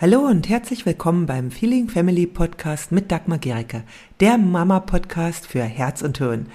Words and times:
Hallo 0.00 0.20
und 0.20 0.48
herzlich 0.48 0.86
willkommen 0.86 1.26
beim 1.26 1.50
Feeling 1.50 1.90
Family 1.90 2.26
Podcast 2.26 2.90
mit 2.90 3.12
Dagmar 3.12 3.36
Gericke, 3.36 3.82
der 4.20 4.38
Mama-Podcast 4.38 5.46
für 5.46 5.62
Herz 5.62 6.00
und 6.00 6.16
Hirn. 6.16 6.46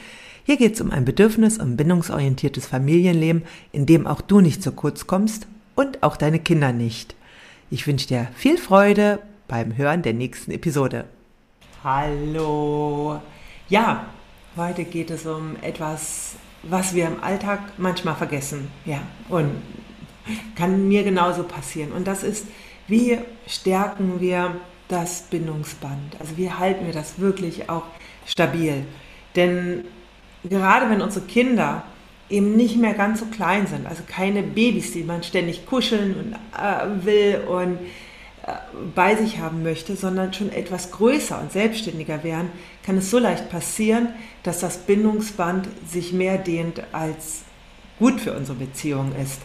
Hier 0.46 0.58
geht 0.58 0.74
es 0.74 0.82
um 0.82 0.90
ein 0.90 1.06
bedürfnis- 1.06 1.60
und 1.60 1.78
bindungsorientiertes 1.78 2.66
Familienleben, 2.66 3.44
in 3.72 3.86
dem 3.86 4.08
auch 4.08 4.22
du 4.22 4.42
nicht 4.42 4.64
zu 4.64 4.72
kurz 4.72 5.06
kommst 5.06 5.46
und 5.76 6.02
auch 6.02 6.18
deine 6.18 6.40
Kinder 6.40 6.74
nicht. 6.74 7.16
Ich 7.70 7.86
wünsche 7.86 8.08
dir 8.08 8.30
viel 8.34 8.58
Freude 8.58 9.20
beim 9.48 9.78
Hören 9.78 10.02
der 10.02 10.16
nächsten 10.16 10.50
Episode. 10.50 11.06
Hallo. 11.84 13.22
Ja, 13.70 14.08
heute 14.58 14.86
geht 14.86 15.12
es 15.12 15.28
um 15.28 15.56
etwas, 15.62 16.38
was 16.64 16.96
wir 16.96 17.06
im 17.06 17.24
Alltag 17.24 17.60
manchmal 17.78 18.16
vergessen. 18.16 18.70
Ja, 18.86 19.02
und 19.30 19.52
kann 20.56 20.88
mir 20.88 21.04
genauso 21.04 21.44
passieren. 21.44 21.92
Und 21.92 22.08
das 22.08 22.24
ist, 22.24 22.48
wie 22.88 23.18
stärken 23.48 24.20
wir 24.20 24.56
das 24.88 25.24
Bindungsband? 25.24 26.20
Also 26.20 26.38
wie 26.38 26.52
halten 26.52 26.86
wir 26.86 26.94
das 26.94 27.20
wirklich 27.20 27.70
auch 27.70 27.84
stabil? 28.26 28.86
Denn 29.36 29.86
gerade 30.44 30.90
wenn 30.90 31.02
unsere 31.02 31.26
Kinder 31.26 31.84
eben 32.30 32.56
nicht 32.56 32.78
mehr 32.78 32.94
ganz 32.94 33.20
so 33.20 33.26
klein 33.28 33.68
sind, 33.68 33.86
also 33.86 34.04
keine 34.08 34.42
Babys, 34.44 34.94
die 34.94 35.04
man 35.04 35.24
ständig 35.24 35.66
kuscheln 35.66 36.16
und, 36.16 36.34
äh, 36.34 37.06
will 37.06 37.42
und 37.48 37.78
äh, 38.46 38.54
bei 38.96 39.16
sich 39.16 39.40
haben 39.40 39.64
möchte, 39.64 39.96
sondern 39.96 40.34
schon 40.34 40.52
etwas 40.52 40.92
größer 40.92 41.40
und 41.40 41.52
selbstständiger 41.52 42.24
werden, 42.24 42.50
kann 42.84 42.98
es 42.98 43.12
so 43.12 43.20
leicht 43.20 43.50
passieren, 43.50 44.10
dass 44.44 44.60
das 44.60 44.78
Bindungsband 44.78 45.68
sich 45.88 46.14
mehr 46.14 46.38
dehnt, 46.38 46.82
als 46.92 47.44
gut 48.00 48.20
für 48.20 48.34
unsere 48.34 48.58
Beziehung 48.58 49.14
ist. 49.22 49.42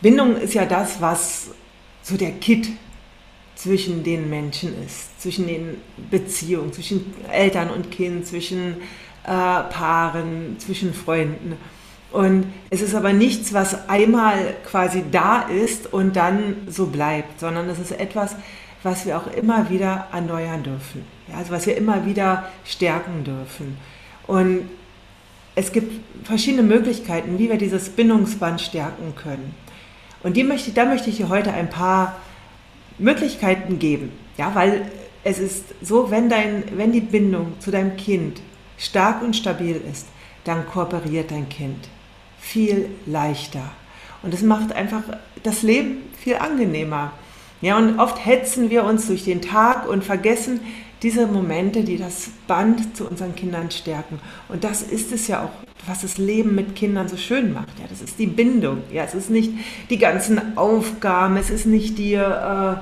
Bindung 0.00 0.36
ist 0.36 0.54
ja 0.54 0.64
das, 0.64 1.00
was 1.00 1.50
so 2.02 2.16
der 2.16 2.32
Kit 2.32 2.68
zwischen 3.54 4.02
den 4.02 4.28
Menschen 4.28 4.74
ist, 4.84 5.20
zwischen 5.20 5.46
den 5.46 5.76
Beziehungen, 6.10 6.72
zwischen 6.72 7.14
Eltern 7.30 7.70
und 7.70 7.90
Kind, 7.90 8.26
zwischen 8.26 8.76
äh, 9.24 9.26
Paaren, 9.26 10.56
zwischen 10.58 10.94
Freunden. 10.94 11.56
Und 12.10 12.52
es 12.70 12.82
ist 12.82 12.94
aber 12.94 13.12
nichts, 13.12 13.54
was 13.54 13.88
einmal 13.88 14.56
quasi 14.66 15.04
da 15.10 15.42
ist 15.42 15.92
und 15.92 16.16
dann 16.16 16.56
so 16.68 16.86
bleibt, 16.86 17.40
sondern 17.40 17.68
es 17.70 17.78
ist 17.78 17.92
etwas, 17.92 18.36
was 18.82 19.06
wir 19.06 19.16
auch 19.16 19.28
immer 19.28 19.70
wieder 19.70 20.08
erneuern 20.12 20.62
dürfen. 20.62 21.04
Ja, 21.28 21.36
also 21.38 21.52
was 21.52 21.66
wir 21.66 21.76
immer 21.76 22.04
wieder 22.04 22.50
stärken 22.64 23.24
dürfen. 23.24 23.78
Und 24.26 24.68
es 25.54 25.72
gibt 25.72 25.92
verschiedene 26.24 26.62
Möglichkeiten, 26.62 27.38
wie 27.38 27.48
wir 27.48 27.58
dieses 27.58 27.90
Bindungsband 27.90 28.60
stärken 28.60 29.14
können. 29.14 29.54
Und 30.22 30.36
die 30.36 30.44
möchte, 30.44 30.72
da 30.72 30.84
möchte 30.84 31.10
ich 31.10 31.16
dir 31.16 31.28
heute 31.28 31.52
ein 31.52 31.70
paar 31.70 32.16
Möglichkeiten 32.98 33.78
geben. 33.78 34.12
Ja, 34.36 34.54
weil 34.54 34.86
es 35.24 35.38
ist 35.38 35.64
so, 35.82 36.10
wenn, 36.10 36.28
dein, 36.28 36.64
wenn 36.76 36.92
die 36.92 37.00
Bindung 37.00 37.54
zu 37.60 37.70
deinem 37.70 37.96
Kind 37.96 38.40
stark 38.78 39.22
und 39.22 39.36
stabil 39.36 39.80
ist, 39.90 40.06
dann 40.44 40.66
kooperiert 40.66 41.30
dein 41.30 41.48
Kind 41.48 41.88
viel 42.40 42.88
leichter. 43.06 43.70
Und 44.22 44.34
es 44.34 44.42
macht 44.42 44.72
einfach 44.72 45.02
das 45.42 45.62
Leben 45.62 46.02
viel 46.18 46.36
angenehmer. 46.36 47.12
Ja, 47.60 47.78
und 47.78 48.00
oft 48.00 48.24
hetzen 48.24 48.70
wir 48.70 48.84
uns 48.84 49.06
durch 49.06 49.24
den 49.24 49.40
Tag 49.40 49.88
und 49.88 50.04
vergessen 50.04 50.60
diese 51.02 51.26
Momente, 51.26 51.82
die 51.82 51.98
das 51.98 52.30
Band 52.46 52.96
zu 52.96 53.08
unseren 53.08 53.34
Kindern 53.34 53.70
stärken. 53.70 54.20
Und 54.48 54.62
das 54.62 54.82
ist 54.82 55.10
es 55.12 55.26
ja 55.26 55.44
auch, 55.44 55.50
was 55.86 56.02
das 56.02 56.16
Leben 56.16 56.54
mit 56.54 56.76
Kindern 56.76 57.08
so 57.08 57.16
schön 57.16 57.52
macht. 57.52 57.78
Ja, 57.80 57.86
das 57.88 58.00
ist 58.00 58.18
die 58.18 58.28
Bindung. 58.28 58.82
Ja, 58.92 59.02
es 59.02 59.14
ist 59.14 59.28
nicht 59.28 59.52
die 59.90 59.98
ganzen 59.98 60.56
Aufgaben, 60.56 61.36
es 61.36 61.50
ist 61.50 61.66
nicht 61.66 61.98
die, 61.98 62.14
äh, 62.14 62.76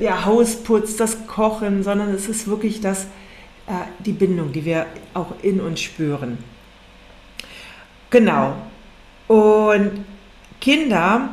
der 0.00 0.24
Hausputz, 0.24 0.96
das 0.96 1.26
Kochen, 1.26 1.82
sondern 1.82 2.14
es 2.14 2.28
ist 2.28 2.48
wirklich 2.48 2.80
das, 2.80 3.04
äh, 3.66 3.84
die 3.98 4.12
Bindung, 4.12 4.52
die 4.52 4.64
wir 4.64 4.86
auch 5.12 5.34
in 5.42 5.60
uns 5.60 5.80
spüren. 5.80 6.38
Genau. 8.08 8.56
Und 9.28 10.04
Kinder 10.60 11.30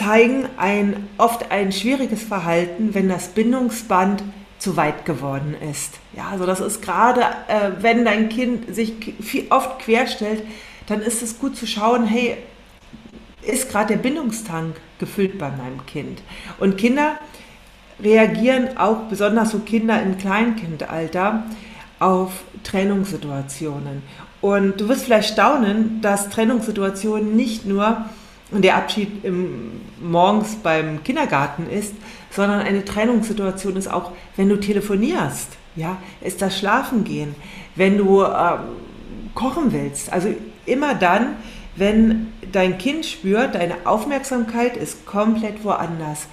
zeigen 0.00 0.48
ein, 0.56 1.08
oft 1.18 1.50
ein 1.50 1.72
schwieriges 1.72 2.22
Verhalten, 2.22 2.94
wenn 2.94 3.08
das 3.08 3.28
Bindungsband 3.28 4.22
zu 4.58 4.76
weit 4.76 5.04
geworden 5.04 5.54
ist. 5.70 5.98
Ja, 6.16 6.28
also 6.30 6.46
das 6.46 6.60
ist 6.60 6.80
gerade, 6.80 7.20
äh, 7.20 7.72
wenn 7.80 8.06
dein 8.06 8.30
Kind 8.30 8.74
sich 8.74 8.94
oft 9.50 9.80
querstellt, 9.80 10.42
dann 10.86 11.02
ist 11.02 11.22
es 11.22 11.38
gut 11.38 11.54
zu 11.54 11.66
schauen, 11.66 12.06
hey, 12.06 12.38
ist 13.42 13.70
gerade 13.70 13.94
der 13.94 14.02
Bindungstank 14.02 14.76
gefüllt 14.98 15.38
bei 15.38 15.50
meinem 15.50 15.84
Kind? 15.84 16.22
Und 16.58 16.78
Kinder 16.78 17.18
reagieren 18.02 18.78
auch, 18.78 19.04
besonders 19.10 19.50
so 19.50 19.58
Kinder 19.58 20.00
im 20.02 20.16
Kleinkindalter, 20.16 21.44
auf 21.98 22.32
Trennungssituationen. 22.64 24.02
Und 24.40 24.80
du 24.80 24.88
wirst 24.88 25.04
vielleicht 25.04 25.34
staunen, 25.34 26.00
dass 26.00 26.30
Trennungssituationen 26.30 27.36
nicht 27.36 27.66
nur 27.66 28.06
der 28.52 28.76
Abschied 28.76 29.24
im, 29.24 29.80
morgens 30.00 30.56
beim 30.56 31.02
Kindergarten 31.04 31.68
ist, 31.68 31.94
sondern 32.30 32.60
eine 32.60 32.84
Trennungssituation 32.84 33.76
ist 33.76 33.90
auch, 33.90 34.12
wenn 34.36 34.48
du 34.48 34.56
telefonierst, 34.56 35.48
ja, 35.76 35.98
ist 36.20 36.42
das 36.42 36.58
Schlafengehen, 36.58 37.34
wenn 37.76 37.96
du 37.96 38.22
äh, 38.22 38.58
kochen 39.34 39.72
willst. 39.72 40.12
Also 40.12 40.34
immer 40.66 40.94
dann, 40.94 41.36
wenn 41.76 42.32
dein 42.52 42.78
Kind 42.78 43.06
spürt, 43.06 43.54
deine 43.54 43.86
Aufmerksamkeit 43.86 44.76
ist 44.76 45.06
komplett 45.06 45.64
woanders. 45.64 46.26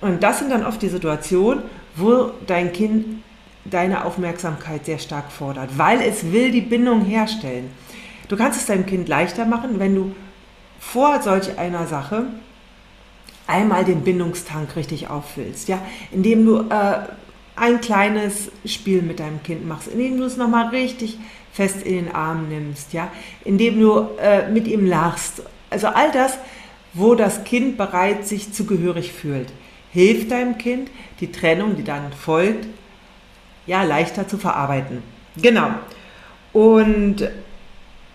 Und 0.00 0.22
das 0.22 0.38
sind 0.38 0.50
dann 0.50 0.64
oft 0.64 0.80
die 0.82 0.88
Situationen, 0.88 1.62
wo 1.96 2.30
dein 2.46 2.72
Kind 2.72 3.22
deine 3.64 4.04
Aufmerksamkeit 4.04 4.86
sehr 4.86 4.98
stark 4.98 5.30
fordert, 5.30 5.76
weil 5.76 6.00
es 6.00 6.32
will 6.32 6.50
die 6.50 6.62
Bindung 6.62 7.04
herstellen. 7.04 7.70
Du 8.28 8.36
kannst 8.36 8.60
es 8.60 8.66
deinem 8.66 8.86
Kind 8.86 9.08
leichter 9.08 9.44
machen, 9.44 9.78
wenn 9.78 9.94
du 9.94 10.14
vor 10.80 11.22
solch 11.22 11.56
einer 11.58 11.86
Sache 11.86 12.24
einmal 13.46 13.84
den 13.84 14.02
Bindungstank 14.02 14.74
richtig 14.74 15.08
auffüllst, 15.08 15.68
ja, 15.68 15.80
indem 16.10 16.46
du 16.46 16.58
äh, 16.68 17.00
ein 17.54 17.80
kleines 17.80 18.50
Spiel 18.64 19.02
mit 19.02 19.20
deinem 19.20 19.42
Kind 19.42 19.68
machst, 19.68 19.88
indem 19.88 20.16
du 20.16 20.24
es 20.24 20.36
nochmal 20.36 20.68
richtig 20.68 21.18
fest 21.52 21.82
in 21.82 22.06
den 22.06 22.14
Arm 22.14 22.48
nimmst, 22.48 22.92
ja, 22.92 23.12
indem 23.44 23.78
du 23.78 24.08
äh, 24.20 24.48
mit 24.50 24.66
ihm 24.66 24.86
lachst. 24.86 25.42
Also 25.68 25.88
all 25.88 26.10
das, 26.10 26.38
wo 26.94 27.14
das 27.14 27.44
Kind 27.44 27.76
bereit 27.76 28.26
sich 28.26 28.52
zugehörig 28.52 29.12
fühlt, 29.12 29.52
hilft 29.92 30.30
deinem 30.30 30.58
Kind, 30.58 30.90
die 31.20 31.30
Trennung, 31.30 31.76
die 31.76 31.84
dann 31.84 32.12
folgt, 32.12 32.66
ja, 33.66 33.82
leichter 33.82 34.26
zu 34.26 34.38
verarbeiten. 34.38 35.02
Genau. 35.36 35.70
Und 36.52 37.28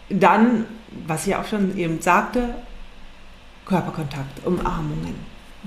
dann, 0.09 0.65
was 1.07 1.27
ich 1.27 1.35
auch 1.35 1.47
schon 1.47 1.77
eben 1.77 2.01
sagte, 2.01 2.55
Körperkontakt, 3.65 4.45
Umarmungen 4.45 5.15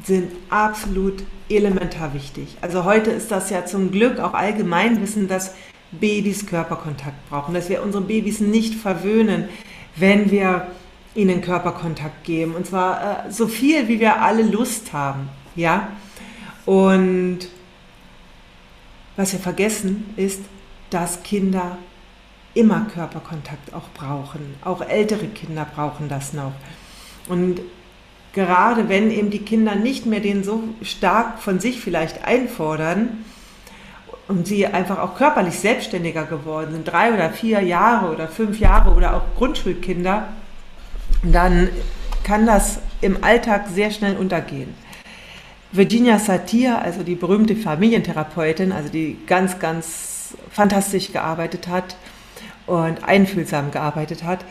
sind 0.04 0.32
absolut 0.50 1.24
elementar 1.48 2.14
wichtig. 2.14 2.56
Also 2.60 2.84
heute 2.84 3.10
ist 3.10 3.30
das 3.30 3.50
ja 3.50 3.64
zum 3.64 3.90
Glück 3.90 4.20
auch 4.20 4.34
allgemein 4.34 5.00
wissen, 5.02 5.28
dass 5.28 5.54
Babys 5.90 6.46
Körperkontakt 6.46 7.28
brauchen, 7.28 7.54
dass 7.54 7.68
wir 7.68 7.82
unsere 7.82 8.04
Babys 8.04 8.40
nicht 8.40 8.74
verwöhnen, 8.74 9.48
wenn 9.96 10.30
wir 10.30 10.68
ihnen 11.14 11.40
Körperkontakt 11.40 12.24
geben. 12.24 12.54
Und 12.54 12.66
zwar 12.66 13.26
äh, 13.26 13.32
so 13.32 13.48
viel, 13.48 13.88
wie 13.88 13.98
wir 13.98 14.20
alle 14.22 14.42
Lust 14.42 14.92
haben. 14.92 15.28
Ja? 15.56 15.88
Und 16.66 17.48
was 19.16 19.32
wir 19.32 19.40
vergessen 19.40 20.10
ist, 20.16 20.42
dass 20.90 21.22
Kinder 21.22 21.78
immer 22.54 22.86
Körperkontakt 22.92 23.74
auch 23.74 23.88
brauchen. 23.94 24.54
Auch 24.64 24.80
ältere 24.80 25.26
Kinder 25.26 25.66
brauchen 25.72 26.08
das 26.08 26.32
noch. 26.32 26.52
Und 27.28 27.60
gerade 28.32 28.88
wenn 28.88 29.10
eben 29.10 29.30
die 29.30 29.40
Kinder 29.40 29.74
nicht 29.74 30.06
mehr 30.06 30.20
den 30.20 30.44
so 30.44 30.62
stark 30.82 31.40
von 31.40 31.60
sich 31.60 31.80
vielleicht 31.80 32.24
einfordern 32.24 33.24
und 34.28 34.46
sie 34.46 34.66
einfach 34.66 34.98
auch 34.98 35.16
körperlich 35.16 35.58
selbstständiger 35.58 36.24
geworden 36.24 36.72
sind, 36.72 36.88
drei 36.88 37.12
oder 37.12 37.30
vier 37.30 37.60
Jahre 37.60 38.12
oder 38.12 38.28
fünf 38.28 38.58
Jahre 38.58 38.90
oder 38.94 39.16
auch 39.16 39.22
Grundschulkinder, 39.36 40.28
dann 41.22 41.68
kann 42.24 42.46
das 42.46 42.80
im 43.00 43.22
Alltag 43.24 43.68
sehr 43.68 43.90
schnell 43.90 44.16
untergehen. 44.16 44.74
Virginia 45.72 46.18
Satir, 46.18 46.80
also 46.80 47.02
die 47.02 47.14
berühmte 47.14 47.54
Familientherapeutin, 47.54 48.72
also 48.72 48.88
die 48.88 49.18
ganz, 49.26 49.58
ganz 49.58 50.34
fantastisch 50.50 51.12
gearbeitet 51.12 51.68
hat 51.68 51.96
und 52.68 53.04
einfühlsam 53.04 53.70
gearbeitet 53.70 54.22
hat, 54.22 54.44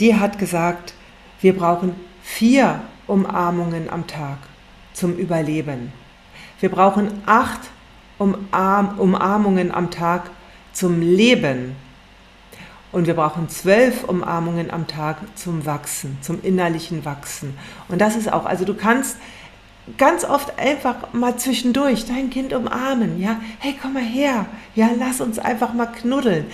die 0.00 0.16
hat 0.16 0.38
gesagt, 0.38 0.94
wir 1.40 1.56
brauchen 1.56 1.94
vier 2.22 2.80
Umarmungen 3.06 3.88
am 3.88 4.06
Tag 4.06 4.38
zum 4.92 5.16
Überleben. 5.16 5.92
Wir 6.60 6.68
brauchen 6.68 7.22
acht 7.26 7.60
Umarm 8.18 8.98
Umarmungen 8.98 9.72
am 9.72 9.90
Tag 9.90 10.30
zum 10.72 11.00
Leben. 11.00 11.74
Und 12.92 13.06
wir 13.06 13.14
brauchen 13.14 13.48
zwölf 13.48 14.04
Umarmungen 14.04 14.70
am 14.70 14.86
Tag 14.86 15.16
zum 15.36 15.64
Wachsen, 15.64 16.18
zum 16.20 16.42
innerlichen 16.42 17.04
Wachsen. 17.04 17.56
Und 17.88 18.00
das 18.00 18.16
ist 18.16 18.30
auch, 18.30 18.44
also 18.44 18.64
du 18.64 18.74
kannst 18.74 19.16
ganz 19.96 20.24
oft 20.24 20.58
einfach 20.58 21.12
mal 21.12 21.36
zwischendurch 21.36 22.04
dein 22.04 22.30
Kind 22.30 22.52
umarmen, 22.52 23.20
ja, 23.20 23.40
hey, 23.58 23.74
komm 23.80 23.94
mal 23.94 24.02
her, 24.02 24.46
ja, 24.74 24.90
lass 24.98 25.20
uns 25.20 25.38
einfach 25.38 25.72
mal 25.72 25.86
knuddeln. 25.86 26.46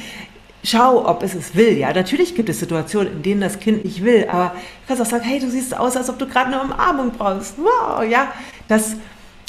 Schau, 0.69 1.09
ob 1.09 1.23
es 1.23 1.37
es 1.37 1.55
will, 1.55 1.79
ja. 1.79 1.93
Natürlich 1.93 2.35
gibt 2.35 2.49
es 2.49 2.59
Situationen, 2.59 3.13
in 3.13 3.23
denen 3.23 3.41
das 3.41 3.61
Kind 3.61 3.85
nicht 3.85 4.03
will, 4.03 4.27
aber 4.29 4.47
du 4.49 4.89
kannst 4.89 5.01
auch 5.01 5.07
sagen, 5.07 5.23
hey, 5.23 5.39
du 5.39 5.49
siehst 5.49 5.77
aus, 5.77 5.97
als 5.97 6.11
ob 6.11 6.19
du 6.19 6.27
gerade 6.27 6.47
eine 6.47 6.61
Umarmung 6.61 7.13
brauchst. 7.13 7.55
Wow, 7.57 8.03
ja, 8.03 8.33
das, 8.67 8.97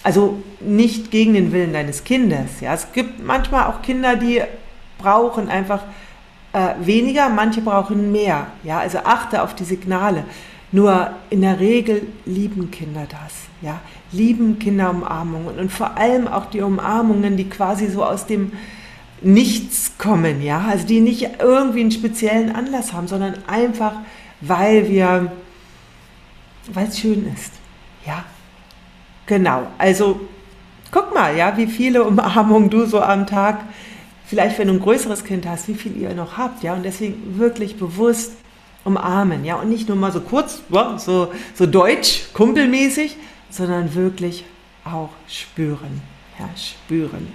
also 0.03 0.43
nicht 0.59 1.09
gegen 1.09 1.33
den 1.33 1.51
Willen 1.51 1.73
deines 1.73 2.03
Kindes, 2.03 2.61
ja. 2.61 2.71
Es 2.75 2.91
gibt 2.91 3.25
manchmal 3.25 3.65
auch 3.65 3.81
Kinder, 3.81 4.15
die 4.15 4.43
brauchen 4.99 5.49
einfach 5.49 5.81
äh, 6.53 6.75
weniger, 6.81 7.29
manche 7.29 7.61
brauchen 7.61 8.11
mehr, 8.11 8.45
ja. 8.63 8.77
Also 8.77 8.99
achte 8.99 9.41
auf 9.41 9.55
die 9.55 9.63
Signale. 9.63 10.23
Nur 10.71 11.09
in 11.31 11.41
der 11.41 11.59
Regel 11.59 12.05
lieben 12.27 12.69
Kinder 12.69 13.07
das, 13.09 13.33
ja, 13.63 13.79
lieben 14.11 14.59
Kinder 14.59 14.91
Umarmungen 14.91 15.57
und 15.57 15.71
vor 15.71 15.97
allem 15.97 16.27
auch 16.27 16.45
die 16.45 16.61
Umarmungen, 16.61 17.37
die 17.37 17.49
quasi 17.49 17.87
so 17.87 18.03
aus 18.03 18.27
dem 18.27 18.51
Nichts 19.21 19.93
kommen, 19.97 20.41
ja, 20.41 20.65
also 20.69 20.85
die 20.85 20.99
nicht 20.99 21.27
irgendwie 21.39 21.81
einen 21.81 21.91
speziellen 21.91 22.55
Anlass 22.55 22.93
haben, 22.93 23.07
sondern 23.07 23.35
einfach, 23.47 23.93
weil 24.41 24.89
wir, 24.89 25.31
weil 26.71 26.87
es 26.87 26.99
schön 26.99 27.27
ist, 27.33 27.53
ja, 28.05 28.23
genau. 29.25 29.67
Also 29.79 30.19
guck 30.91 31.13
mal, 31.13 31.35
ja, 31.35 31.57
wie 31.57 31.67
viele 31.67 32.03
Umarmungen 32.03 32.69
du 32.69 32.85
so 32.85 33.01
am 33.01 33.25
Tag, 33.25 33.61
vielleicht 34.25 34.59
wenn 34.59 34.67
du 34.67 34.75
ein 34.75 34.79
größeres 34.79 35.23
Kind 35.23 35.47
hast, 35.47 35.67
wie 35.67 35.73
viel 35.73 35.97
ihr 35.97 36.13
noch 36.13 36.37
habt, 36.37 36.61
ja, 36.63 36.73
und 36.73 36.83
deswegen 36.83 37.39
wirklich 37.39 37.77
bewusst 37.77 38.33
umarmen, 38.83 39.45
ja, 39.45 39.55
und 39.55 39.69
nicht 39.69 39.87
nur 39.87 39.97
mal 39.97 40.11
so 40.11 40.21
kurz, 40.21 40.61
so, 40.97 41.31
so 41.55 41.65
deutsch, 41.65 42.25
kumpelmäßig, 42.33 43.17
sondern 43.49 43.95
wirklich 43.95 44.45
auch 44.85 45.09
spüren, 45.27 46.01
ja, 46.39 46.49
spüren. 46.55 47.27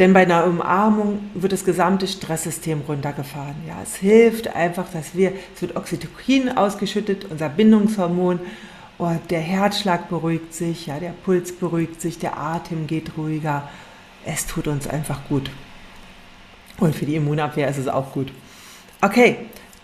Denn 0.00 0.14
bei 0.14 0.22
einer 0.22 0.46
Umarmung 0.46 1.30
wird 1.34 1.52
das 1.52 1.64
gesamte 1.64 2.08
Stresssystem 2.08 2.80
runtergefahren. 2.88 3.54
Ja, 3.68 3.76
es 3.82 3.96
hilft 3.96 4.48
einfach, 4.56 4.90
dass 4.90 5.14
wir, 5.14 5.32
es 5.54 5.60
wird 5.60 5.76
Oxytocin 5.76 6.56
ausgeschüttet, 6.56 7.26
unser 7.30 7.50
Bindungshormon, 7.50 8.40
und 8.96 9.30
der 9.30 9.40
Herzschlag 9.40 10.10
beruhigt 10.10 10.52
sich, 10.52 10.86
ja, 10.86 10.98
der 10.98 11.14
Puls 11.24 11.52
beruhigt 11.52 12.02
sich, 12.02 12.18
der 12.18 12.38
Atem 12.38 12.86
geht 12.86 13.12
ruhiger. 13.16 13.68
Es 14.26 14.46
tut 14.46 14.66
uns 14.66 14.86
einfach 14.86 15.20
gut. 15.28 15.50
Und 16.78 16.94
für 16.94 17.06
die 17.06 17.16
Immunabwehr 17.16 17.68
ist 17.68 17.78
es 17.78 17.88
auch 17.88 18.12
gut. 18.12 18.30
Okay, 19.00 19.36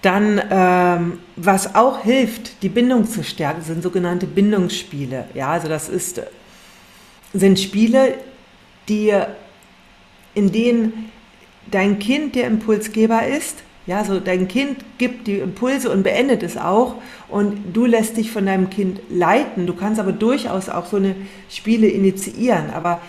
dann, 0.02 0.42
ähm, 0.50 1.19
was 1.36 1.74
auch 1.74 2.02
hilft, 2.02 2.62
die 2.62 2.69
Bindung 2.69 3.06
zu 3.06 3.24
stärken, 3.24 3.62
sind 3.62 3.82
sogenannte 3.82 4.26
Bindungsspiele. 4.26 5.26
Ja, 5.32 5.48
also 5.48 5.69
das 5.69 5.88
ist, 5.88 6.20
sind 7.32 7.58
Spiele, 7.58 8.14
die, 8.88 9.14
in 10.36 10.52
denen 10.52 11.10
dein 11.70 11.98
Kind 11.98 12.36
der 12.36 12.46
Impulsgeber 12.46 13.26
ist. 13.26 13.56
Ja, 13.86 14.04
so 14.04 14.20
dein 14.20 14.48
Kind 14.48 14.78
gibt 14.98 15.26
die 15.26 15.38
Impulse 15.38 15.90
und 15.90 16.02
beendet 16.02 16.42
es 16.42 16.56
auch 16.56 16.96
und 17.28 17.56
du 17.72 17.86
lässt 17.86 18.16
dich 18.16 18.30
von 18.32 18.46
deinem 18.46 18.68
Kind 18.68 19.00
leiten. 19.10 19.66
Du 19.66 19.74
kannst 19.74 20.00
aber 20.00 20.12
durchaus 20.12 20.68
auch 20.68 20.86
so 20.86 20.96
eine 20.96 21.14
Spiele 21.48 21.86
initiieren, 21.86 22.70
aber 22.70 23.00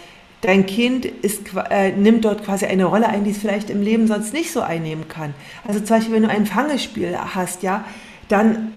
dein 0.41 0.67
Kind 0.67 1.05
ist, 1.05 1.41
äh, 1.69 1.91
nimmt 1.91 2.25
dort 2.25 2.45
quasi 2.45 2.65
eine 2.65 2.85
Rolle 2.85 3.09
ein, 3.09 3.23
die 3.23 3.31
es 3.31 3.39
vielleicht 3.39 3.71
im 3.71 3.81
Leben 3.81 4.07
sonst 4.07 4.33
nicht 4.33 4.51
so 4.51 4.61
einnehmen 4.61 5.07
kann. 5.07 5.33
Also 5.67 5.79
zum 5.79 5.97
Beispiel, 5.97 6.15
wenn 6.15 6.23
du 6.23 6.29
ein 6.29 6.45
Fangespiel 6.45 7.17
hast, 7.17 7.63
ja, 7.63 7.83
dann 8.27 8.73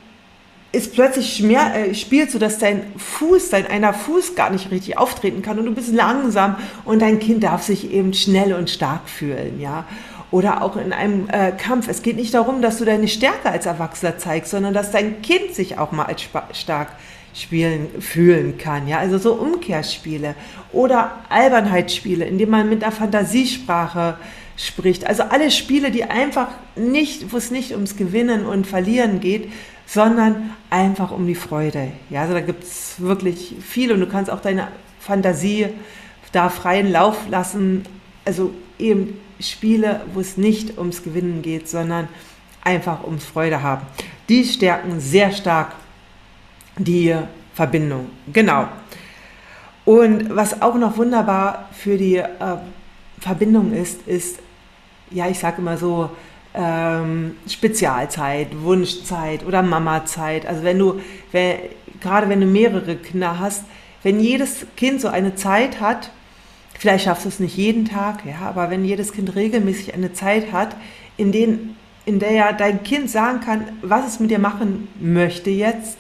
ist 0.73 0.95
plötzlich 0.95 1.43
mehr, 1.43 1.75
äh, 1.75 1.95
spielst 1.95 2.35
du, 2.35 2.39
dass 2.39 2.59
dein 2.59 2.83
Fuß, 2.97 3.51
dein 3.51 3.67
einer 3.67 3.93
Fuß 3.93 4.37
gar 4.37 4.51
nicht 4.51 4.71
richtig 4.71 4.99
auftreten 4.99 5.43
kann 5.43 5.59
und 5.59 5.67
du 5.67 5.75
bist 5.75 5.93
langsam 5.93 6.57
und 6.85 7.03
dein 7.03 7.19
Kind 7.19 7.43
darf 7.43 7.63
sich 7.63 7.93
eben 7.93 8.15
schnell 8.15 8.53
und 8.53 8.71
stark 8.71 9.09
fühlen, 9.09 9.61
ja. 9.61 9.85
Oder 10.31 10.63
auch 10.63 10.77
in 10.77 10.93
einem 10.93 11.29
äh, 11.29 11.51
Kampf. 11.51 11.89
Es 11.89 12.03
geht 12.03 12.15
nicht 12.15 12.35
darum, 12.35 12.63
dass 12.63 12.79
du 12.79 12.85
deine 12.85 13.09
Stärke 13.09 13.51
als 13.51 13.67
Erwachsener 13.67 14.17
zeigst, 14.17 14.53
sondern 14.53 14.73
dass 14.73 14.93
dein 14.93 15.23
Kind 15.23 15.57
sich 15.57 15.77
auch 15.77 15.91
mal 15.91 16.05
als 16.05 16.23
stark 16.53 16.91
spielen, 17.35 17.89
fühlen 18.01 18.57
kann. 18.57 18.87
Ja? 18.87 18.99
Also 18.99 19.19
so 19.19 19.35
Umkehrspiele 19.35 20.37
oder 20.73 21.19
Albernheitsspiele, 21.31 22.25
in 22.25 22.39
denen 22.39 22.53
man 22.53 22.69
mit 22.69 22.85
einer 22.85 22.93
Fantasiesprache 22.93 24.19
spricht. 24.57 25.05
Also 25.05 25.25
alle 25.25 25.51
Spiele, 25.51 25.91
die 25.91 26.05
einfach 26.05 26.49
nicht, 26.77 27.33
wo 27.33 27.37
es 27.37 27.51
nicht 27.51 27.73
ums 27.73 27.97
Gewinnen 27.97 28.47
und 28.47 28.69
Verlieren 28.69 29.19
geht, 29.19 29.51
sondern 29.93 30.51
einfach 30.71 31.11
um 31.11 31.27
die 31.27 31.35
Freude. 31.35 31.91
Ja, 32.11 32.23
also 32.23 32.33
da 32.33 32.41
gibt 32.41 32.63
es 32.63 33.01
wirklich 33.01 33.57
viel 33.61 33.91
und 33.91 33.99
du 33.99 34.07
kannst 34.07 34.31
auch 34.31 34.41
deine 34.41 34.69
Fantasie 35.01 35.67
da 36.31 36.49
freien 36.49 36.93
Lauf 36.93 37.29
lassen. 37.29 37.83
Also 38.25 38.53
eben 38.79 39.19
Spiele, 39.41 40.03
wo 40.15 40.21
es 40.21 40.37
nicht 40.37 40.79
ums 40.79 41.03
Gewinnen 41.03 41.43
geht, 41.43 41.69
sondern 41.69 42.07
einfach 42.63 43.03
ums 43.03 43.25
Freude 43.25 43.65
haben. 43.65 43.85
Die 44.29 44.45
stärken 44.45 45.01
sehr 45.01 45.33
stark 45.33 45.73
die 46.79 47.17
Verbindung. 47.55 48.11
Genau. 48.33 48.69
Und 49.85 50.37
was 50.37 50.63
auch 50.63 50.77
noch 50.77 50.99
wunderbar 50.99 51.69
für 51.73 51.97
die 51.97 52.19
äh, 52.19 52.29
Verbindung 53.19 53.73
ist, 53.73 54.07
ist, 54.07 54.39
ja, 55.11 55.27
ich 55.27 55.41
sage 55.41 55.61
immer 55.61 55.77
so, 55.77 56.11
ähm, 56.55 57.37
Spezialzeit, 57.49 58.49
Wunschzeit 58.63 59.47
oder 59.47 59.63
Mamazeit. 59.63 60.47
Also 60.47 60.63
wenn 60.63 60.79
du, 60.79 61.01
wenn, 61.33 61.59
gerade 62.01 62.29
wenn 62.29 62.41
du 62.41 62.47
mehrere 62.47 62.97
Kinder 62.97 63.39
hast, 63.39 63.65
wenn 64.03 64.21
jedes 64.21 64.67
Kind 64.77 65.01
so 65.01 65.09
eine 65.09 65.35
Zeit 65.35 65.81
hat, 65.81 66.11
vielleicht 66.79 67.05
schaffst 67.05 67.27
du 67.27 67.29
es 67.29 67.41
nicht 67.41 67.57
jeden 67.57 67.85
Tag, 67.85 68.25
ja, 68.25 68.49
aber 68.49 68.71
wenn 68.71 68.85
jedes 68.85 69.13
Kind 69.13 69.35
regelmäßig 69.35 69.93
eine 69.95 70.13
Zeit 70.13 70.53
hat, 70.53 70.75
in, 71.17 71.33
den, 71.33 71.77
in 72.07 72.19
der 72.19 72.33
ja 72.33 72.53
dein 72.53 72.83
Kind 72.83 73.11
sagen 73.11 73.41
kann, 73.41 73.69
was 73.83 74.07
es 74.07 74.21
mit 74.21 74.31
dir 74.31 74.39
machen 74.39 74.89
möchte 74.99 75.51
jetzt, 75.51 75.99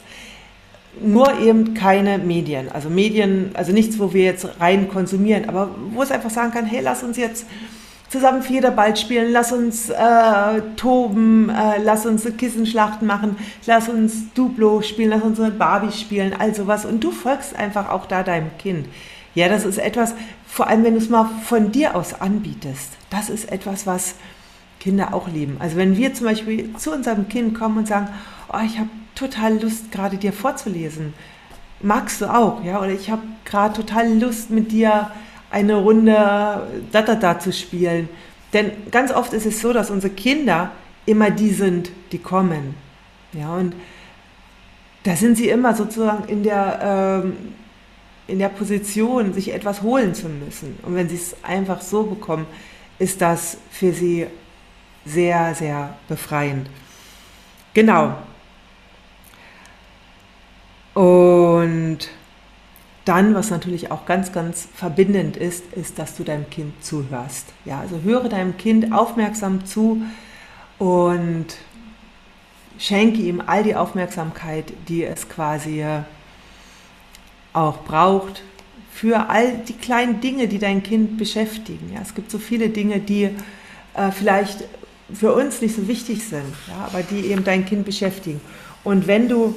nur 1.00 1.38
eben 1.38 1.74
keine 1.74 2.18
Medien. 2.18 2.70
Also 2.70 2.90
Medien, 2.90 3.50
also 3.54 3.72
nichts, 3.72 3.98
wo 3.98 4.12
wir 4.12 4.24
jetzt 4.24 4.48
rein 4.58 4.88
konsumieren, 4.88 5.48
aber 5.48 5.74
wo 5.92 6.02
es 6.02 6.10
einfach 6.10 6.30
sagen 6.30 6.52
kann, 6.52 6.66
hey, 6.66 6.80
lass 6.82 7.02
uns 7.02 7.16
jetzt 7.16 7.46
zusammen 8.10 8.42
Federball 8.42 8.96
spielen, 8.96 9.32
lass 9.32 9.52
uns 9.52 9.88
äh, 9.88 10.62
toben, 10.76 11.48
äh, 11.48 11.80
lass 11.82 12.04
uns 12.06 12.26
Kissenschlachten 12.36 13.06
machen, 13.06 13.36
lass 13.66 13.88
uns 13.88 14.32
Duplo 14.34 14.82
spielen, 14.82 15.10
lass 15.10 15.22
uns 15.22 15.38
mit 15.38 15.58
Barbie 15.58 15.92
spielen, 15.92 16.34
all 16.38 16.54
sowas. 16.54 16.84
Und 16.84 17.02
du 17.02 17.12
folgst 17.12 17.54
einfach 17.54 17.88
auch 17.88 18.06
da 18.06 18.22
deinem 18.22 18.50
Kind. 18.58 18.88
Ja, 19.36 19.48
das 19.48 19.64
ist 19.64 19.78
etwas, 19.78 20.14
vor 20.46 20.66
allem 20.66 20.82
wenn 20.82 20.94
du 20.94 20.98
es 20.98 21.08
mal 21.08 21.30
von 21.44 21.70
dir 21.70 21.94
aus 21.94 22.20
anbietest, 22.20 22.90
das 23.10 23.30
ist 23.30 23.50
etwas, 23.50 23.86
was 23.86 24.16
Kinder 24.80 25.14
auch 25.14 25.28
lieben. 25.28 25.56
Also 25.60 25.76
wenn 25.76 25.96
wir 25.96 26.12
zum 26.12 26.26
Beispiel 26.26 26.74
zu 26.76 26.92
unserem 26.92 27.28
Kind 27.28 27.56
kommen 27.56 27.78
und 27.78 27.86
sagen, 27.86 28.08
oh, 28.52 28.58
ich 28.64 28.78
habe 28.78 28.88
total 29.14 29.62
Lust, 29.62 29.92
gerade 29.92 30.16
dir 30.16 30.32
vorzulesen. 30.32 31.14
Magst 31.80 32.20
du 32.20 32.26
auch, 32.26 32.64
ja? 32.64 32.78
Oder 32.80 32.90
ich 32.90 33.10
habe 33.10 33.22
gerade 33.44 33.74
total 33.74 34.12
Lust, 34.18 34.50
mit 34.50 34.72
dir 34.72 35.10
eine 35.50 35.74
Runde 35.74 36.12
da 36.92 37.02
da 37.02 37.14
da 37.14 37.38
zu 37.38 37.52
spielen. 37.52 38.08
Denn 38.52 38.72
ganz 38.90 39.12
oft 39.12 39.32
ist 39.32 39.46
es 39.46 39.60
so, 39.60 39.72
dass 39.72 39.90
unsere 39.90 40.12
Kinder 40.12 40.72
immer 41.06 41.30
die 41.30 41.50
sind, 41.50 41.90
die 42.12 42.18
kommen. 42.18 42.74
Ja, 43.32 43.54
und 43.54 43.74
da 45.04 45.16
sind 45.16 45.36
sie 45.36 45.48
immer 45.48 45.74
sozusagen 45.74 46.28
in 46.28 46.42
der, 46.42 47.22
ähm, 47.24 47.36
in 48.26 48.38
der 48.38 48.48
Position, 48.48 49.32
sich 49.32 49.52
etwas 49.52 49.82
holen 49.82 50.14
zu 50.14 50.28
müssen. 50.28 50.78
Und 50.82 50.94
wenn 50.94 51.08
sie 51.08 51.16
es 51.16 51.36
einfach 51.42 51.80
so 51.80 52.04
bekommen, 52.04 52.46
ist 52.98 53.20
das 53.20 53.56
für 53.70 53.92
sie 53.92 54.26
sehr, 55.04 55.54
sehr 55.54 55.96
befreiend. 56.08 56.68
Genau. 57.72 58.14
Und 60.94 61.98
dann, 63.10 63.34
was 63.34 63.50
natürlich 63.50 63.90
auch 63.90 64.06
ganz, 64.06 64.30
ganz 64.30 64.68
verbindend 64.72 65.36
ist, 65.36 65.64
ist, 65.72 65.98
dass 65.98 66.14
du 66.14 66.22
deinem 66.22 66.48
Kind 66.48 66.72
zuhörst. 66.84 67.46
Ja, 67.64 67.80
also 67.80 68.02
höre 68.04 68.28
deinem 68.28 68.56
Kind 68.56 68.92
aufmerksam 68.92 69.66
zu 69.66 70.00
und 70.78 71.46
schenke 72.78 73.20
ihm 73.20 73.42
all 73.44 73.64
die 73.64 73.74
Aufmerksamkeit, 73.74 74.72
die 74.86 75.02
es 75.02 75.28
quasi 75.28 75.84
auch 77.52 77.82
braucht 77.82 78.44
für 78.92 79.28
all 79.28 79.58
die 79.58 79.72
kleinen 79.72 80.20
Dinge, 80.20 80.46
die 80.46 80.60
dein 80.60 80.84
Kind 80.84 81.18
beschäftigen. 81.18 81.90
Ja, 81.92 82.02
es 82.02 82.14
gibt 82.14 82.30
so 82.30 82.38
viele 82.38 82.68
Dinge, 82.68 83.00
die 83.00 83.24
äh, 83.94 84.12
vielleicht 84.12 84.68
für 85.12 85.34
uns 85.34 85.60
nicht 85.60 85.74
so 85.74 85.88
wichtig 85.88 86.22
sind, 86.22 86.54
ja, 86.68 86.86
aber 86.86 87.02
die 87.02 87.26
eben 87.26 87.42
dein 87.42 87.66
Kind 87.66 87.84
beschäftigen. 87.84 88.40
Und 88.84 89.08
wenn 89.08 89.28
du 89.28 89.56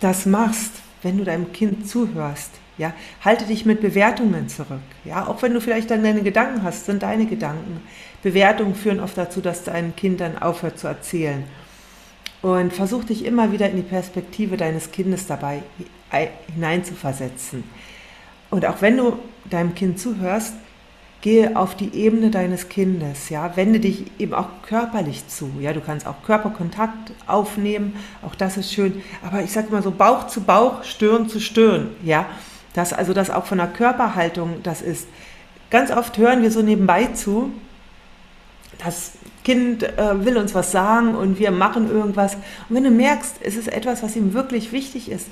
das 0.00 0.26
machst, 0.26 0.72
wenn 1.02 1.18
du 1.18 1.24
deinem 1.24 1.52
Kind 1.52 1.88
zuhörst, 1.88 2.59
ja, 2.80 2.94
halte 3.22 3.44
dich 3.44 3.66
mit 3.66 3.82
Bewertungen 3.82 4.48
zurück. 4.48 4.80
Ja, 5.04 5.26
auch 5.26 5.42
wenn 5.42 5.52
du 5.52 5.60
vielleicht 5.60 5.90
dann 5.90 6.02
deine 6.02 6.22
Gedanken 6.22 6.62
hast, 6.62 6.86
sind 6.86 7.02
deine 7.02 7.26
Gedanken. 7.26 7.82
Bewertungen 8.22 8.74
führen 8.74 9.00
oft 9.00 9.18
dazu, 9.18 9.40
dass 9.40 9.64
dein 9.64 9.94
Kind 9.94 10.20
dann 10.20 10.38
aufhört 10.38 10.78
zu 10.78 10.88
erzählen. 10.88 11.44
Und 12.40 12.72
versuch 12.72 13.04
dich 13.04 13.26
immer 13.26 13.52
wieder 13.52 13.68
in 13.68 13.76
die 13.76 13.82
Perspektive 13.82 14.56
deines 14.56 14.92
Kindes 14.92 15.26
dabei 15.26 15.62
hineinzuversetzen. 16.54 17.64
Und 18.48 18.64
auch 18.64 18.80
wenn 18.80 18.96
du 18.96 19.18
deinem 19.50 19.74
Kind 19.74 20.00
zuhörst, 20.00 20.54
gehe 21.20 21.54
auf 21.56 21.76
die 21.76 21.94
Ebene 21.94 22.30
deines 22.30 22.68
Kindes, 22.68 23.28
ja, 23.28 23.54
wende 23.56 23.78
dich 23.78 24.04
eben 24.18 24.32
auch 24.32 24.48
körperlich 24.66 25.28
zu, 25.28 25.50
ja, 25.60 25.72
du 25.72 25.80
kannst 25.80 26.06
auch 26.06 26.22
Körperkontakt 26.24 27.12
aufnehmen, 27.26 27.94
auch 28.22 28.34
das 28.34 28.56
ist 28.56 28.72
schön, 28.72 29.02
aber 29.22 29.42
ich 29.42 29.52
sage 29.52 29.70
mal 29.70 29.82
so 29.82 29.90
Bauch 29.90 30.28
zu 30.28 30.40
Bauch, 30.40 30.82
Stirn 30.82 31.28
zu 31.28 31.38
Stirn, 31.40 31.90
ja, 32.02 32.26
das 32.74 32.92
also 32.92 33.12
das 33.12 33.30
auch 33.30 33.46
von 33.46 33.58
der 33.58 33.66
Körperhaltung 33.66 34.62
das 34.62 34.82
ist. 34.82 35.08
Ganz 35.70 35.90
oft 35.90 36.18
hören 36.18 36.42
wir 36.42 36.50
so 36.50 36.62
nebenbei 36.62 37.06
zu, 37.06 37.52
das 38.78 39.12
Kind 39.44 39.82
äh, 39.82 40.24
will 40.24 40.36
uns 40.36 40.54
was 40.54 40.72
sagen 40.72 41.14
und 41.14 41.38
wir 41.38 41.50
machen 41.50 41.90
irgendwas 41.90 42.34
und 42.34 42.76
wenn 42.76 42.84
du 42.84 42.90
merkst, 42.90 43.36
es 43.42 43.56
ist 43.56 43.68
etwas, 43.68 44.02
was 44.02 44.16
ihm 44.16 44.32
wirklich 44.32 44.72
wichtig 44.72 45.10
ist, 45.10 45.28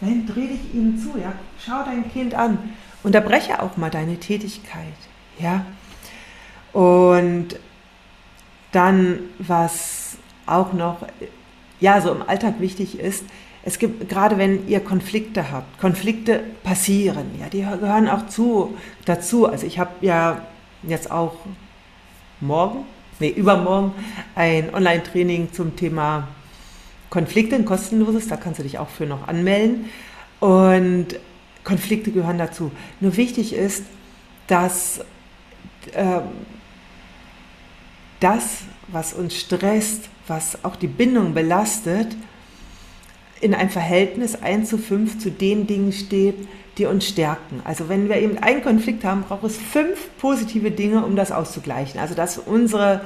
dann 0.00 0.26
dreh 0.26 0.48
dich 0.48 0.74
ihm 0.74 0.98
zu, 0.98 1.18
ja, 1.18 1.32
schau 1.64 1.84
dein 1.84 2.10
Kind 2.10 2.34
an 2.34 2.58
Unterbreche 3.02 3.60
auch 3.60 3.76
mal 3.76 3.90
deine 3.90 4.18
Tätigkeit, 4.18 4.94
ja. 5.38 5.64
Und 6.72 7.56
dann, 8.70 9.18
was 9.38 10.16
auch 10.46 10.72
noch, 10.72 10.98
ja, 11.80 12.00
so 12.00 12.12
im 12.12 12.22
Alltag 12.22 12.60
wichtig 12.60 12.98
ist, 12.98 13.24
es 13.64 13.78
gibt, 13.78 14.08
gerade 14.08 14.38
wenn 14.38 14.68
ihr 14.68 14.80
Konflikte 14.80 15.52
habt, 15.52 15.78
Konflikte 15.80 16.42
passieren, 16.64 17.26
ja, 17.40 17.48
die 17.48 17.60
gehören 17.60 18.08
auch 18.08 18.26
zu, 18.26 18.76
dazu. 19.04 19.46
Also 19.46 19.66
ich 19.66 19.78
habe 19.78 19.90
ja 20.00 20.42
jetzt 20.82 21.10
auch 21.10 21.36
morgen, 22.40 22.84
nee, 23.20 23.28
übermorgen 23.28 23.92
ein 24.34 24.74
Online-Training 24.74 25.52
zum 25.52 25.76
Thema 25.76 26.28
Konflikte, 27.08 27.54
ein 27.54 27.64
kostenloses, 27.64 28.26
da 28.26 28.36
kannst 28.36 28.58
du 28.58 28.64
dich 28.64 28.78
auch 28.78 28.88
für 28.88 29.06
noch 29.06 29.28
anmelden. 29.28 29.84
Und 30.40 31.08
Konflikte 31.62 32.10
gehören 32.10 32.38
dazu. 32.38 32.72
Nur 33.00 33.16
wichtig 33.16 33.52
ist, 33.52 33.84
dass 34.48 35.00
äh, 35.92 36.20
das, 38.18 38.62
was 38.88 39.12
uns 39.12 39.36
stresst, 39.36 40.08
was 40.26 40.64
auch 40.64 40.74
die 40.74 40.88
Bindung 40.88 41.34
belastet, 41.34 42.16
in 43.42 43.54
ein 43.54 43.70
Verhältnis 43.70 44.40
1 44.40 44.70
zu 44.70 44.78
5 44.78 45.18
zu 45.18 45.30
den 45.30 45.66
Dingen 45.66 45.92
steht, 45.92 46.36
die 46.78 46.86
uns 46.86 47.06
stärken. 47.06 47.60
Also 47.64 47.88
wenn 47.88 48.08
wir 48.08 48.16
eben 48.16 48.38
einen 48.38 48.62
Konflikt 48.62 49.04
haben, 49.04 49.24
braucht 49.24 49.44
es 49.44 49.58
fünf 49.58 50.08
positive 50.18 50.70
Dinge, 50.70 51.04
um 51.04 51.16
das 51.16 51.32
auszugleichen. 51.32 52.00
Also 52.00 52.14
dass 52.14 52.38
unsere 52.38 53.02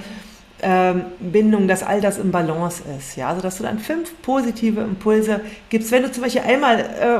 ähm, 0.63 1.07
Bindung, 1.21 1.69
dass 1.69 1.83
all 1.83 2.01
das 2.03 2.19
im 2.19 2.31
Balance 2.31 2.83
ist. 2.99 3.17
Ja? 3.17 3.29
Also 3.31 3.41
dass 3.41 3.57
du 3.57 3.63
dann 3.63 3.79
fünf 3.79 4.13
positive 4.23 4.83
Impulse 4.83 5.41
gibst. 5.71 5.91
Wenn 5.91 6.03
du 6.03 6.13
zum 6.13 6.23
Beispiel 6.23 6.43
einmal 6.43 6.81
äh, 6.81 7.19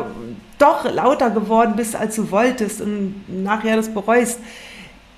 doch 0.59 0.85
lauter 0.93 1.31
geworden 1.31 1.73
bist, 1.75 1.97
als 1.97 2.17
du 2.17 2.31
wolltest 2.31 2.83
und 2.83 3.25
nachher 3.43 3.77
das 3.77 3.89
bereust, 3.89 4.39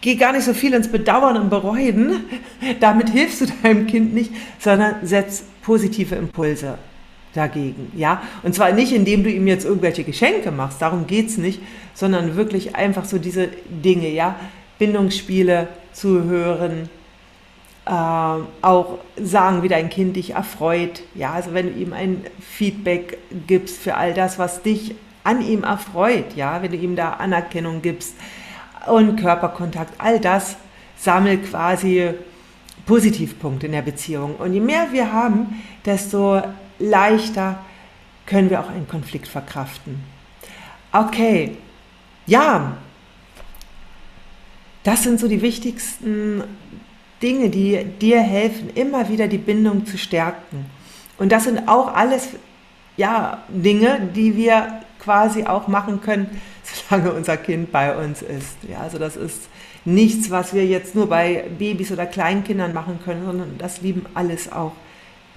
geh 0.00 0.14
gar 0.14 0.32
nicht 0.32 0.44
so 0.44 0.54
viel 0.54 0.72
ins 0.72 0.88
Bedauern 0.88 1.36
und 1.36 1.50
Bereuen. 1.50 2.24
Damit 2.80 3.10
hilfst 3.10 3.40
du 3.40 3.46
deinem 3.62 3.88
Kind 3.88 4.14
nicht, 4.14 4.32
sondern 4.60 5.04
setz 5.04 5.42
positive 5.62 6.14
Impulse 6.14 6.78
dagegen, 7.34 7.92
ja. 7.96 8.22
Und 8.42 8.54
zwar 8.54 8.72
nicht, 8.72 8.92
indem 8.92 9.22
du 9.22 9.30
ihm 9.30 9.46
jetzt 9.46 9.64
irgendwelche 9.64 10.04
Geschenke 10.04 10.50
machst, 10.50 10.80
darum 10.82 11.06
geht 11.06 11.28
es 11.28 11.38
nicht, 11.38 11.60
sondern 11.94 12.36
wirklich 12.36 12.76
einfach 12.76 13.04
so 13.04 13.18
diese 13.18 13.48
Dinge, 13.68 14.08
ja. 14.08 14.36
Bindungsspiele 14.78 15.68
zu 15.92 16.24
hören, 16.24 16.88
äh, 17.86 17.90
auch 17.90 18.98
sagen, 19.20 19.62
wie 19.62 19.68
dein 19.68 19.90
Kind 19.90 20.16
dich 20.16 20.34
erfreut. 20.34 21.02
Ja, 21.14 21.32
also 21.32 21.52
wenn 21.54 21.72
du 21.72 21.80
ihm 21.80 21.92
ein 21.92 22.24
Feedback 22.40 23.18
gibst 23.46 23.78
für 23.78 23.96
all 23.96 24.14
das, 24.14 24.38
was 24.38 24.62
dich 24.62 24.94
an 25.24 25.42
ihm 25.42 25.64
erfreut, 25.64 26.36
ja, 26.36 26.62
wenn 26.62 26.70
du 26.70 26.76
ihm 26.76 26.96
da 26.96 27.14
Anerkennung 27.14 27.82
gibst 27.82 28.14
und 28.86 29.20
Körperkontakt, 29.20 29.94
all 29.98 30.20
das 30.20 30.56
sammelt 30.96 31.50
quasi 31.50 32.10
Positivpunkte 32.86 33.66
in 33.66 33.72
der 33.72 33.82
Beziehung. 33.82 34.36
Und 34.36 34.54
je 34.54 34.60
mehr 34.60 34.88
wir 34.92 35.12
haben, 35.12 35.62
desto 35.84 36.42
leichter 36.78 37.58
können 38.26 38.50
wir 38.50 38.60
auch 38.60 38.68
einen 38.68 38.88
Konflikt 38.88 39.28
verkraften. 39.28 40.02
Okay, 40.92 41.56
ja, 42.26 42.76
das 44.82 45.02
sind 45.02 45.20
so 45.20 45.28
die 45.28 45.42
wichtigsten 45.42 46.44
Dinge, 47.22 47.48
die 47.50 47.84
dir 48.00 48.20
helfen, 48.20 48.70
immer 48.74 49.08
wieder 49.08 49.28
die 49.28 49.38
Bindung 49.38 49.86
zu 49.86 49.98
stärken. 49.98 50.66
Und 51.18 51.32
das 51.32 51.44
sind 51.44 51.68
auch 51.68 51.92
alles 51.94 52.28
ja, 52.96 53.42
Dinge, 53.48 54.10
die 54.14 54.36
wir 54.36 54.80
quasi 54.98 55.44
auch 55.44 55.68
machen 55.68 56.00
können, 56.00 56.40
solange 56.62 57.12
unser 57.12 57.36
Kind 57.36 57.72
bei 57.72 57.96
uns 57.96 58.22
ist. 58.22 58.56
Ja, 58.68 58.80
also 58.80 58.98
das 58.98 59.16
ist 59.16 59.48
nichts, 59.84 60.30
was 60.30 60.54
wir 60.54 60.66
jetzt 60.66 60.94
nur 60.94 61.08
bei 61.08 61.44
Babys 61.58 61.90
oder 61.92 62.06
Kleinkindern 62.06 62.72
machen 62.72 62.98
können, 63.04 63.24
sondern 63.24 63.58
das 63.58 63.80
lieben 63.80 64.06
alles 64.14 64.52
auch 64.52 64.72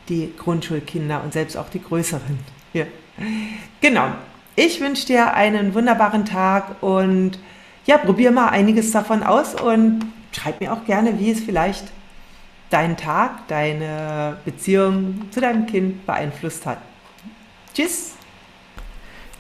die 0.09 0.33
Grundschulkinder 0.37 1.23
und 1.23 1.33
selbst 1.33 1.57
auch 1.57 1.69
die 1.69 1.81
größeren. 1.81 2.39
Ja. 2.73 2.85
Genau. 3.81 4.07
Ich 4.55 4.81
wünsche 4.81 5.07
dir 5.07 5.33
einen 5.33 5.73
wunderbaren 5.73 6.25
Tag 6.25 6.81
und 6.83 7.39
ja, 7.85 7.97
probier 7.97 8.31
mal 8.31 8.49
einiges 8.49 8.91
davon 8.91 9.23
aus 9.23 9.55
und 9.55 10.01
schreib 10.31 10.59
mir 10.59 10.73
auch 10.73 10.85
gerne, 10.85 11.19
wie 11.19 11.31
es 11.31 11.39
vielleicht 11.39 11.85
deinen 12.69 12.97
Tag, 12.97 13.47
deine 13.47 14.37
Beziehung 14.45 15.21
zu 15.31 15.41
deinem 15.41 15.65
Kind 15.65 16.05
beeinflusst 16.05 16.65
hat. 16.65 16.79
Tschüss! 17.73 18.13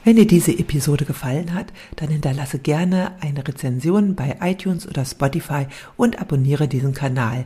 Wenn 0.03 0.15
dir 0.15 0.25
diese 0.25 0.51
Episode 0.57 1.05
gefallen 1.05 1.53
hat, 1.53 1.67
dann 1.95 2.09
hinterlasse 2.09 2.57
gerne 2.57 3.11
eine 3.21 3.47
Rezension 3.47 4.15
bei 4.15 4.37
iTunes 4.41 4.87
oder 4.87 5.05
Spotify 5.05 5.67
und 5.95 6.19
abonniere 6.19 6.67
diesen 6.67 6.93
Kanal. 6.93 7.45